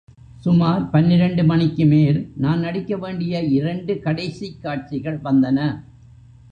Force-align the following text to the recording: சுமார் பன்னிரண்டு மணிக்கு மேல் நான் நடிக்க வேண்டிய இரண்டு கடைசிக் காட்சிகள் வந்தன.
சுமார் 0.39 0.89
பன்னிரண்டு 0.89 1.43
மணிக்கு 1.43 1.85
மேல் 1.85 2.31
நான் 2.35 2.59
நடிக்க 2.59 2.97
வேண்டிய 2.97 3.41
இரண்டு 3.41 3.99
கடைசிக் 3.99 4.61
காட்சிகள் 4.61 5.19
வந்தன. 5.19 5.59